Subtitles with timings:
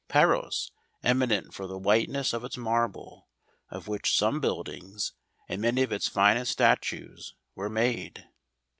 [0.07, 0.71] Paros,
[1.03, 3.29] eminent for the whiteness of its marble,
[3.69, 5.13] of which some buildings,
[5.47, 8.27] and many of its finest statues, were made.